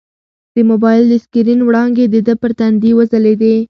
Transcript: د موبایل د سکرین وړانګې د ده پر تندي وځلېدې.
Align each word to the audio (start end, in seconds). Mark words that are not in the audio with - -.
د 0.53 0.55
موبایل 0.69 1.03
د 1.09 1.13
سکرین 1.23 1.59
وړانګې 1.63 2.05
د 2.09 2.15
ده 2.27 2.33
پر 2.41 2.51
تندي 2.59 2.91
وځلېدې. 2.95 3.55